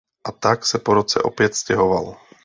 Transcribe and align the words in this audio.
A 0.23 0.31
tak 0.31 0.65
se 0.65 0.79
po 0.79 0.93
roce 0.93 1.21
opět 1.21 1.55
stěhoval. 1.55 2.15